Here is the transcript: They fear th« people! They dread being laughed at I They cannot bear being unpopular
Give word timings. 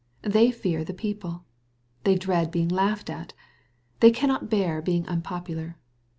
They 0.23 0.49
fear 0.49 0.83
th« 0.83 0.97
people! 0.97 1.45
They 2.05 2.15
dread 2.15 2.49
being 2.49 2.69
laughed 2.69 3.07
at 3.07 3.33
I 3.33 3.35
They 3.99 4.09
cannot 4.09 4.49
bear 4.49 4.81
being 4.81 5.07
unpopular 5.07 5.77